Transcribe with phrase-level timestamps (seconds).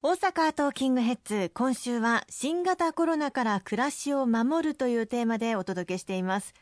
[0.00, 6.54] 大阪トーキングヘッズ今週は新型コロナから暮らしを守るというテーマでお届けしています。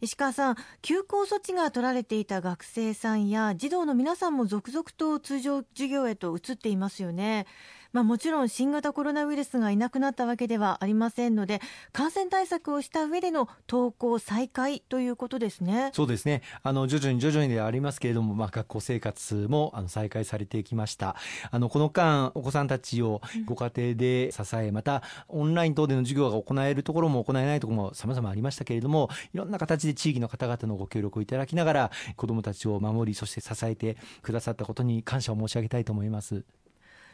[0.00, 7.46] 石川さん休校措置が取られていた学生さんや児童の皆さんも続々と通常授業へと移っていますよね。
[7.92, 11.60] まあ、もちろん新型コロナウイルスがいなくなったわけではありませんので
[11.92, 15.90] 感染対策をした上での登校再開ということですね。
[15.94, 16.42] そうですね。
[16.62, 21.16] あの徐々に徐々にではありますけれども、まあ、学校生活もあの再開されてきました。
[21.50, 36.44] あのこの間お子さんたちをご家庭で支え、またオンライン等での授業が行えるところも行えないところも様々ありましたけれどもいろんな形で地域の方々のご協力をいただきながら子どもたちを守りそして支えてくださったことに感謝を申し上げたいと思います。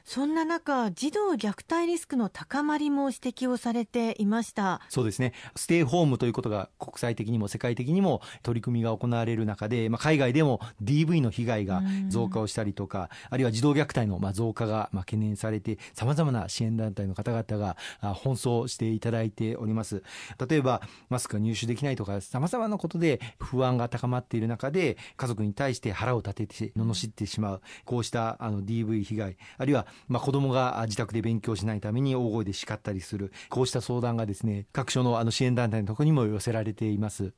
[0.05, 4.83] そんな中、児童虐待リスクの高まりも指摘をされていました。
[4.91, 20.03] そうですね、ステイホームということが国際的にも世界的にも取り組みが行われる中で、まあ、海外でも DV の被害が増加をしたりとか、あるいは児童虐待のまあ増加がまあ懸念されて、さまざまな支援団体の方々が奔走していただいております。
[20.49, 37.33] 例えば、マスクが入手できないとか、さまざまなことで不安が高まっている中で、家族に対して腹を立てて、罵ってしまう、こうしたあの DV 被害、あるいはまあ、子供が自宅で勉強しないために大声で叱ったりするこうした相談がですね各所のあの支援団体のところにも寄せられています。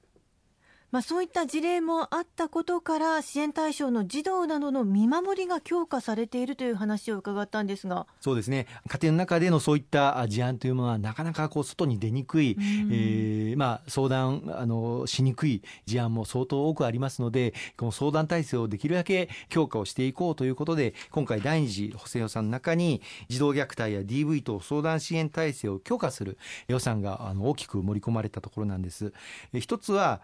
[0.96, 8.06] まあ、そういった事例もあったことから支援対象の児童などの見守りが強化されているという話を伺ったんですが。
[8.22, 8.66] そうですね。
[8.88, 26.38] 家庭の中でのそういった事案というものはなかなかこう外に出にくい、うん、えー、まあ、相談あのしにくい事案も相当多くありますのでこの相談体制をできるだけ強化をしていこうということで今回第二次補正予算の中に児童虐待や DV 等相談支援体制を強化する
[26.68, 29.12] 予算があの大きく盛り込まれたところなんです。
[29.52, 30.22] 一つは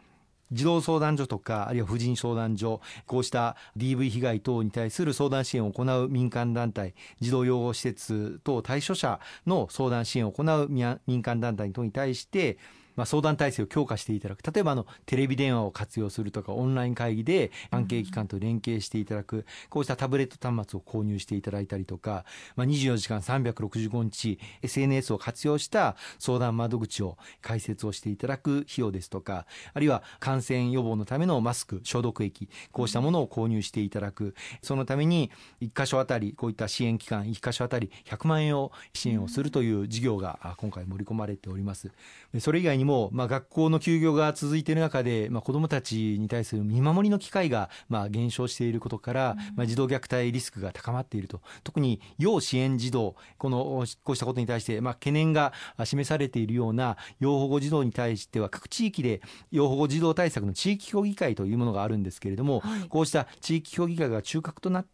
[0.52, 12.58] 児童相談所とか、あるいは婦人相談所、こうした DV 被害等に対する相談支援を行う民間団体、児童養護施設等対象者の相談支援を行う民間団体等に対して、
[12.96, 14.42] まあ、相談体制を強化していただく。
[14.42, 22.24] 例えばあのテレビ電話を活用するとかオンライン会議で関係機関と連携していただく、こうしたタブレット端末を購入していただいたりとか、
[22.56, 29.46] まあ、24時間365日 SNS を活用した相談窓口を開設をしていただく費用ですとか。
[29.74, 32.48] あるいは感染予防のためのマスク消毒液。
[32.70, 34.34] こうしたものを購入していただく。
[34.62, 41.90] そのために1箇所あたりこういった支援機関1箇所あたり100万円を支援をするという事業が今回盛り込まれております。
[42.38, 51.40] それ以外ににも、まあ、学校の休業が続いている中で、まあ、子どもたちに対する見守りの機会が、まあ、減少していることから、まあ、児童虐待リスクが高まっていると。
[51.64, 55.52] 特に要支援児童このこうしたことに対して、まあ、懸念が
[55.84, 64.92] 示されているような要保護児童に対しては各地域で要保護児童対策の地域協議会というものがあるんですけれども、はい、こうした地域協議会が中核となって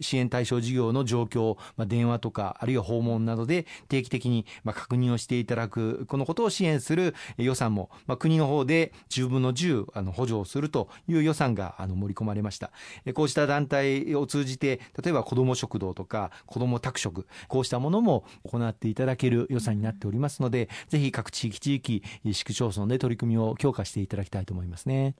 [0.00, 12.70] 支援対象事業の状況、まあ、電話とかあるいは訪問などで定期的にまあ確認をしていただくこのことを支援する予算も、まあ、国の方で10分の10あの補助をするという予算があの盛り込まれました。
[13.14, 22.02] こうした団体を通じて例えば子ども食堂とか子ども宅食こうしたものも行っていただける予算になっておりますのでぜひ各地域地域
[22.32, 25.14] 市区町村で取り組みを強化していただきたいと思いますね。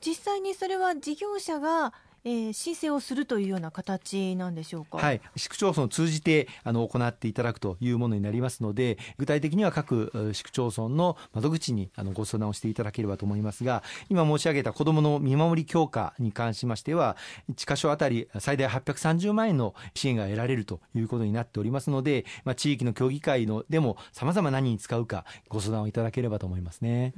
[0.00, 1.92] 実際にそれは事業者が
[2.24, 4.98] えー、申請をするというような形なんでしょうか？
[4.98, 17.16] はい、市区町村を通じてあの行っていただくというものになりますので、具体的には各市区町村の窓口にあのご相談をしていただければと思いますが、今申し上げた子どもの見守り強化に関しましては、
[17.52, 27.14] 1箇所あたり最大830万円の支援が得られるということになっておりますので、まあ、地域の協議会のでもさまざま何に使うかご相談をいただければと思いますね。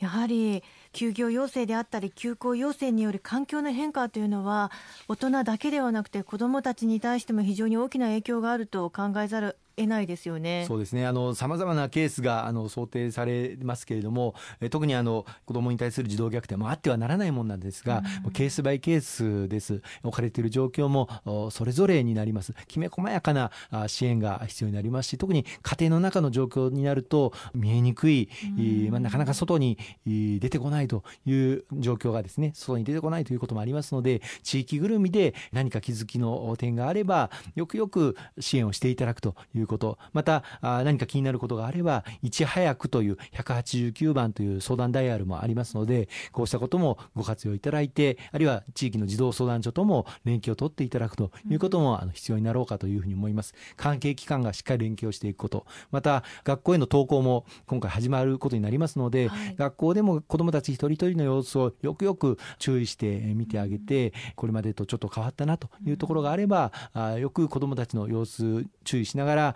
[0.00, 0.62] やはり
[0.92, 4.72] 休業要請であったり休校要請による環境の変化というのは
[5.08, 10.64] 大人だけではなくて子どもたちに対しても非常に大きな影響があると考えざる得ないですよね。
[10.66, 11.06] そうですね。
[11.06, 19.82] あの様々なケースがあの想定されますけれども、え特にあの子どもに対する児童虐待もあってはならないものなんですが、うん、ケースバイケースです。
[20.02, 21.08] 置かれている状況も
[21.50, 22.54] それぞれになります。
[22.68, 23.50] きめ細やかな
[23.86, 28.28] 支援が必要になりますし、特に家庭の中の状況になると見えにくい、
[28.58, 53.54] うん、まあ、なかなか外に出てこないという状況がですね、外に出てこないということもありますので、地域ぐるみで何か気づきの点があれば、よくよく支援をしていただくということ、また何か気になることがあれば、いち早くという189番という相談ダイヤルもありますので、こうしたこともご活用いただいて、あるいは地域の児童相談所とも連携を取っていただくということも、あの必要になろうかというふうに思います。
[53.76, 69.49] 関係機関がしっかり連携をしていくこと、また学校への登校も今回始まることになりますので、はい、学校でも子どもたち一人一人の様子をよくよく注意して見てあげて、これまでとちょっと変わったなというところがあれば、あよく子どもたちの様子注意しながら、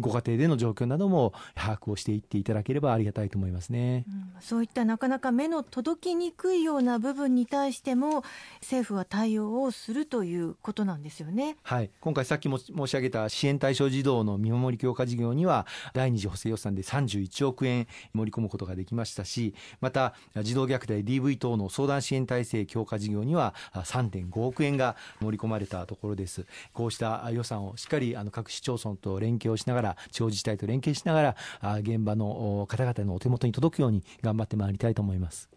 [0.00, 8.24] ご家庭での状況なども把握をしていっていただければありがたいと思いますね、うん、そういったなかなか目の届きにくいような部分に対しても
[8.60, 11.56] 政府は対応をするということなんですよね。
[11.62, 26.46] はい、今回さっきも申し上げた支援対象児童の見守り強化事業には第二次補正予算で31億円盛り込むことができましたしまた児童虐待 DV 等の相談支援体制強化事業には3.5億円が盛り込まれたところです。
[26.72, 35.48] こうした予算をしっかりあの各市町村と連携をしながら地方自治体と連携しながら現場の方々のお手元に届くように頑張ってまいりたいと思います。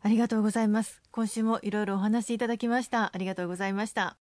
[0.00, 1.02] ありがとうございます。
[1.10, 3.10] 今週もいろいろお話しいただきました。
[3.12, 4.27] ありがとうございました。